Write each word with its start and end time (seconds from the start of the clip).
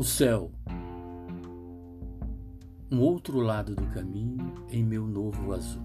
O 0.00 0.02
céu, 0.02 0.50
um 2.90 3.00
outro 3.00 3.38
lado 3.38 3.74
do 3.74 3.86
caminho 3.88 4.54
em 4.70 4.82
meu 4.82 5.06
novo 5.06 5.52
azul. 5.52 5.82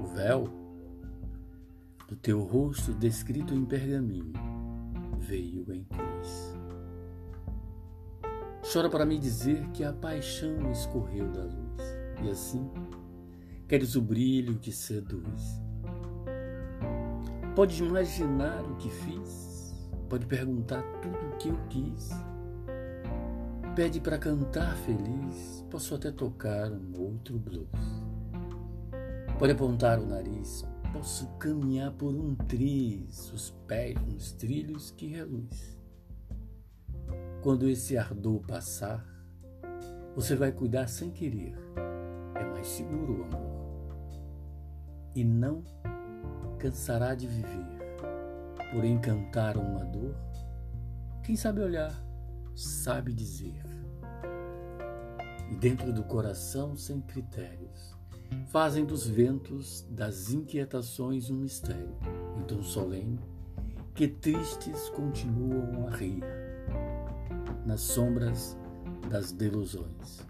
O 0.00 0.06
véu 0.06 0.44
do 2.06 2.14
teu 2.14 2.40
rosto 2.40 2.94
descrito 2.94 3.52
em 3.52 3.64
pergaminho 3.64 4.32
veio 5.18 5.66
em 5.74 5.82
cruz. 5.86 6.56
Chora 8.72 8.88
para 8.88 9.04
me 9.04 9.18
dizer 9.18 9.68
que 9.70 9.82
a 9.82 9.92
paixão 9.92 10.70
escorreu 10.70 11.28
da 11.32 11.42
luz 11.42 11.82
e 12.22 12.30
assim 12.30 12.70
queres 13.66 13.96
o 13.96 14.00
brilho 14.00 14.56
que 14.60 14.70
seduz. 14.70 15.60
Pode 17.56 17.82
imaginar 17.82 18.62
o 18.62 18.76
que 18.76 18.88
fiz, 18.88 19.74
pode 20.08 20.26
perguntar 20.26 20.84
tudo 21.02 21.26
o 21.26 21.36
que 21.38 21.48
eu 21.48 21.58
quis 21.68 22.27
pede 23.78 24.00
para 24.00 24.18
cantar 24.18 24.74
feliz, 24.78 25.64
posso 25.70 25.94
até 25.94 26.10
tocar 26.10 26.68
um 26.68 27.00
outro 27.00 27.38
blues. 27.38 27.68
Pode 29.38 29.52
apontar 29.52 30.00
o 30.00 30.04
nariz, 30.04 30.66
posso 30.92 31.28
caminhar 31.38 31.92
por 31.92 32.12
um 32.12 32.34
triz, 32.34 33.32
os 33.32 33.50
pés 33.68 33.94
nos 34.04 34.32
trilhos 34.32 34.90
que 34.90 35.06
reluz. 35.06 35.78
Quando 37.40 37.68
esse 37.68 37.96
ardor 37.96 38.40
passar, 38.40 39.06
você 40.16 40.34
vai 40.34 40.50
cuidar 40.50 40.88
sem 40.88 41.12
querer, 41.12 41.54
é 42.34 42.44
mais 42.46 42.66
seguro 42.66 43.20
o 43.20 43.24
amor. 43.26 43.96
E 45.14 45.22
não 45.22 45.62
cansará 46.58 47.14
de 47.14 47.28
viver, 47.28 47.78
por 48.72 48.84
encantar 48.84 49.56
uma 49.56 49.84
dor, 49.84 50.16
quem 51.22 51.36
sabe 51.36 51.60
olhar, 51.60 52.07
sabe 52.58 53.12
dizer 53.12 53.62
e 55.50 55.54
dentro 55.54 55.92
do 55.92 56.02
coração 56.02 56.76
sem 56.76 57.00
critérios. 57.00 57.96
Fazem 58.48 58.84
dos 58.84 59.06
ventos, 59.06 59.86
das 59.88 60.30
inquietações 60.32 61.30
um 61.30 61.36
mistério, 61.36 61.96
então 62.38 62.62
solene, 62.62 63.18
que 63.94 64.06
tristes 64.06 64.90
continuam 64.90 65.86
a 65.86 65.90
rir, 65.90 66.22
nas 67.64 67.80
sombras 67.80 68.56
das 69.08 69.32
delusões. 69.32 70.26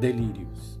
Delírios 0.00 0.78